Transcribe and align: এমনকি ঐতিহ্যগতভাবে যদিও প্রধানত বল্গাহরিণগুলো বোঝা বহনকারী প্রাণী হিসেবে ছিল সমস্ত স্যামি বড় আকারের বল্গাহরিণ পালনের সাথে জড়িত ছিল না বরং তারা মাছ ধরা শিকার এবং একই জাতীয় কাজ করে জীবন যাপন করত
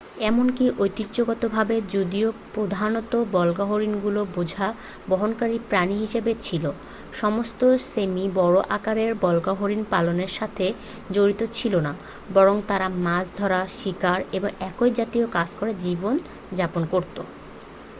এমনকি 0.21 0.65
ঐতিহ্যগতভাবে 0.79 1.75
যদিও 1.91 2.27
প্রধানত 2.53 3.13
বল্গাহরিণগুলো 3.33 4.21
বোঝা 4.35 4.67
বহনকারী 5.09 5.57
প্রাণী 5.69 5.95
হিসেবে 5.97 6.31
ছিল 6.41 6.63
সমস্ত 7.13 7.61
স্যামি 7.85 8.25
বড় 8.35 8.57
আকারের 8.69 9.11
বল্গাহরিণ 9.21 9.81
পালনের 9.89 10.31
সাথে 10.31 10.65
জড়িত 11.11 11.41
ছিল 11.53 11.73
না 11.79 11.93
বরং 12.33 12.55
তারা 12.67 12.87
মাছ 13.03 13.25
ধরা 13.37 13.61
শিকার 13.77 14.19
এবং 14.31 14.49
একই 14.61 14.91
জাতীয় 14.99 15.25
কাজ 15.31 15.49
করে 15.59 15.71
জীবন 15.85 16.15
যাপন 16.51 16.83
করত 16.93 17.17